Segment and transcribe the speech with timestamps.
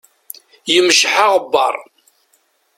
[0.73, 1.75] Yemceḥ aɣebbar.